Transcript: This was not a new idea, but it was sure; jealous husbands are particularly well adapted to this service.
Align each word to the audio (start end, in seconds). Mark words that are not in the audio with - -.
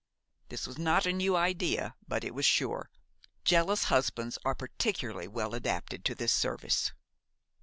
This 0.49 0.65
was 0.65 0.79
not 0.79 1.05
a 1.05 1.13
new 1.13 1.35
idea, 1.35 1.93
but 2.07 2.23
it 2.23 2.33
was 2.33 2.43
sure; 2.43 2.89
jealous 3.45 3.83
husbands 3.83 4.39
are 4.43 4.55
particularly 4.55 5.27
well 5.27 5.53
adapted 5.53 6.03
to 6.05 6.15
this 6.15 6.33
service. 6.33 6.91